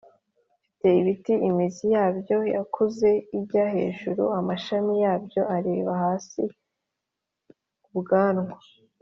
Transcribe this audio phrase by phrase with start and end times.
[0.79, 3.09] Mfite ibiti imizi yabyo yakuze
[3.39, 6.53] ijya hejuru, amashami yabyo areba hasi-
[7.95, 8.53] Ubwanwa.